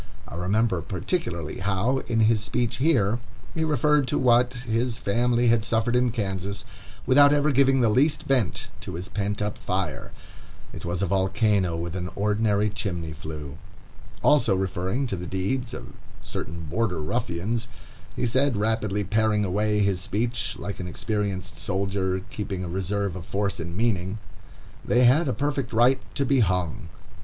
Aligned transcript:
I 0.27 0.33
remember, 0.33 0.81
particularly, 0.81 1.59
how, 1.59 1.99
in 2.07 2.21
his 2.21 2.41
speech 2.41 2.77
here, 2.77 3.19
he 3.53 3.63
referred 3.63 4.07
to 4.07 4.17
what 4.17 4.53
his 4.55 4.97
family 4.97 5.49
had 5.49 5.63
suffered 5.63 5.95
in 5.95 6.09
Kansas, 6.09 6.65
without 7.05 7.31
ever 7.31 7.51
giving 7.51 7.81
the 7.81 7.89
least 7.89 8.23
vent 8.23 8.71
to 8.81 8.95
his 8.95 9.07
pent 9.09 9.43
up 9.43 9.59
fire. 9.59 10.11
It 10.73 10.85
was 10.85 11.03
a 11.03 11.05
volcano 11.05 11.77
with 11.77 11.95
an 11.95 12.09
ordinary 12.15 12.67
chimney 12.71 13.11
flue. 13.13 13.59
Also 14.23 14.55
referring 14.55 15.05
to 15.05 15.15
the 15.15 15.27
deeds 15.27 15.71
of 15.71 15.93
certain 16.23 16.61
Border 16.61 16.99
Ruffians, 16.99 17.67
he 18.15 18.25
said, 18.25 18.57
rapidly 18.57 19.03
paring 19.03 19.45
away 19.45 19.81
his 19.81 20.01
speech, 20.01 20.55
like 20.57 20.79
an 20.79 20.87
experienced 20.87 21.59
soldier, 21.59 22.21
keeping 22.31 22.63
a 22.63 22.67
reserve 22.67 23.15
of 23.15 23.23
force 23.23 23.59
and 23.59 23.77
meaning, 23.77 24.17
"They 24.83 25.03
had 25.03 25.27
a 25.27 25.31
perfect 25.33 25.71
right 25.71 26.01
to 26.15 26.25
be 26.25 26.39
hung." 26.39 26.89